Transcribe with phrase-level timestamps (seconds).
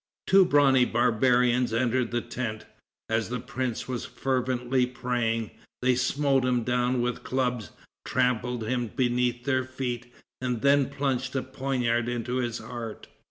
[0.25, 2.65] Two brawny barbarians entered the tent.
[3.07, 5.51] As the prince was fervently praying,
[5.83, 7.69] they smote him down with clubs,
[8.03, 10.11] trampled him beneath their feet,
[10.41, 13.09] and then plunged a poignard into his heart.